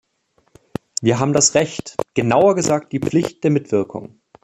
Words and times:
Wir 1.03 1.19
haben 1.19 1.31
das 1.31 1.53
Recht 1.53 1.95
genauer 2.15 2.55
gesagt 2.55 2.91
die 2.91 2.99
Pflicht 2.99 3.43
der 3.43 3.51
Mitwirkung. 3.51 4.19